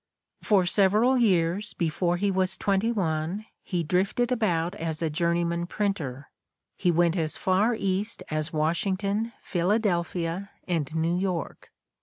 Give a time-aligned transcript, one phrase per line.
[0.41, 6.31] For several years before he was twenty one he drifted about as a journeyman printer:
[6.75, 11.71] he went as far East as Washington, Philadelphia and New York.